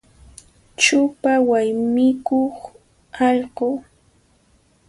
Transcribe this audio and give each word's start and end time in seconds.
Chupa 0.81 1.31
waymikuq 1.49 2.57
allqu. 3.27 3.67